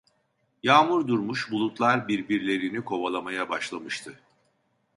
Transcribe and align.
Yağmur 0.63 1.07
durmuş, 1.07 1.51
bulutlar 1.51 2.07
birbirlerini 2.07 2.83
kovalamaya 2.85 3.49
başlamıştı. 3.49 4.19